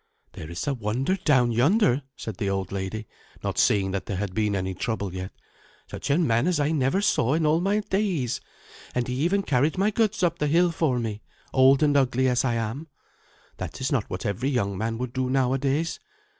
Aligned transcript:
"There 0.33 0.49
is 0.49 0.65
a 0.65 0.73
wonder 0.73 1.15
down 1.15 1.51
yonder," 1.51 2.01
said 2.15 2.37
the 2.37 2.49
old 2.49 2.71
lady, 2.71 3.05
not 3.43 3.59
seeing 3.59 3.91
that 3.91 4.07
there 4.07 4.17
had 4.17 4.33
been 4.33 4.55
any 4.55 4.73
trouble 4.73 5.13
yet 5.13 5.31
"such 5.91 6.09
a 6.09 6.17
man 6.17 6.47
as 6.47 6.59
I 6.59 6.71
never 6.71 7.01
saw 7.03 7.35
in 7.35 7.45
all 7.45 7.61
my 7.61 7.81
days; 7.81 8.41
and 8.95 9.07
he 9.07 9.13
even 9.13 9.43
carried 9.43 9.77
my 9.77 9.91
goods 9.91 10.23
up 10.23 10.33
all 10.41 10.47
the 10.47 10.47
hill 10.47 10.71
for 10.71 10.97
me, 10.97 11.21
old 11.53 11.83
and 11.83 11.95
ugly 11.95 12.27
as 12.27 12.43
I 12.43 12.55
am. 12.55 12.87
That 13.57 13.79
is 13.79 13.91
not 13.91 14.09
what 14.09 14.25
every 14.25 14.49
young 14.49 14.75
man 14.75 14.97
would 14.97 15.13
do 15.13 15.29
nowadays. 15.29 15.99